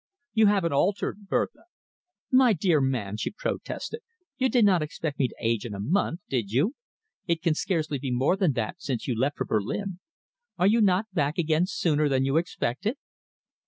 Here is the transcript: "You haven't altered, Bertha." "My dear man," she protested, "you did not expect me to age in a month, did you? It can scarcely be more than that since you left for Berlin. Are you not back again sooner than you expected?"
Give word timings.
"You 0.33 0.47
haven't 0.47 0.73
altered, 0.73 1.27
Bertha." 1.27 1.65
"My 2.31 2.53
dear 2.53 2.81
man," 2.81 3.17
she 3.17 3.29
protested, 3.29 3.99
"you 4.39 4.49
did 4.49 4.65
not 4.65 4.81
expect 4.81 5.19
me 5.19 5.27
to 5.27 5.35
age 5.39 5.63
in 5.63 5.75
a 5.75 5.79
month, 5.79 6.21
did 6.27 6.51
you? 6.51 6.73
It 7.27 7.43
can 7.43 7.53
scarcely 7.53 7.99
be 7.99 8.09
more 8.09 8.35
than 8.35 8.53
that 8.53 8.81
since 8.81 9.07
you 9.07 9.13
left 9.15 9.37
for 9.37 9.45
Berlin. 9.45 9.99
Are 10.57 10.65
you 10.65 10.81
not 10.81 11.13
back 11.13 11.37
again 11.37 11.67
sooner 11.67 12.09
than 12.09 12.25
you 12.25 12.37
expected?" 12.37 12.97